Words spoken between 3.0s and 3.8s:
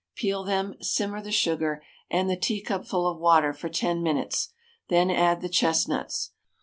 of water for